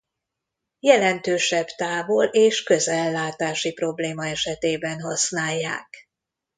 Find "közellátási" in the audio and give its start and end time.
2.63-3.73